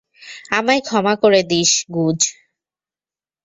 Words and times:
আমায় 0.51 0.81
ক্ষমা 0.81 1.13
করে 1.15 1.41
দিস, 1.43 1.71
গুজ। 1.93 2.19